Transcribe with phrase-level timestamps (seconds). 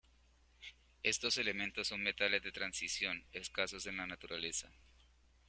[1.03, 4.71] Estos elementos son metales de transición escasos en la naturaleza.